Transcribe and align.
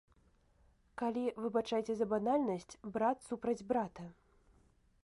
Калі, 1.01 1.25
выбачайце 1.45 1.93
за 2.01 2.09
банальнасць, 2.15 2.77
брат 2.97 3.17
супраць 3.29 3.61
брата. 3.75 4.09